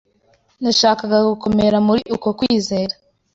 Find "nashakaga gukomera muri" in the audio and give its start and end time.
0.61-2.01